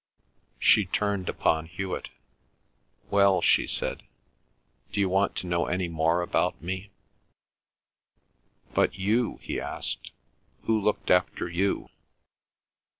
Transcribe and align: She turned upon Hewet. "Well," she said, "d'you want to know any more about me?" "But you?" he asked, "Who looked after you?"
She 0.57 0.87
turned 0.87 1.29
upon 1.29 1.67
Hewet. 1.67 2.09
"Well," 3.11 3.39
she 3.39 3.67
said, 3.67 4.01
"d'you 4.91 5.07
want 5.07 5.35
to 5.35 5.45
know 5.45 5.67
any 5.67 5.87
more 5.87 6.23
about 6.23 6.59
me?" 6.59 6.89
"But 8.73 8.95
you?" 8.95 9.37
he 9.43 9.61
asked, 9.61 10.09
"Who 10.63 10.81
looked 10.81 11.11
after 11.11 11.47
you?" 11.47 11.89